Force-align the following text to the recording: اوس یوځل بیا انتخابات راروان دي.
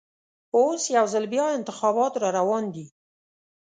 اوس 0.57 0.81
یوځل 0.95 1.25
بیا 1.33 1.45
انتخابات 1.57 2.13
راروان 2.23 2.65
دي. 2.73 2.85